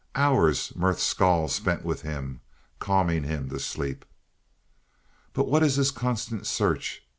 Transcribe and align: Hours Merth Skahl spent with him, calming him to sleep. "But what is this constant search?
Hours 0.15 0.73
Merth 0.75 0.97
Skahl 0.97 1.47
spent 1.47 1.85
with 1.85 2.01
him, 2.01 2.41
calming 2.79 3.21
him 3.23 3.49
to 3.51 3.59
sleep. 3.59 4.03
"But 5.31 5.47
what 5.47 5.61
is 5.61 5.75
this 5.75 5.91
constant 5.91 6.47
search? 6.47 7.03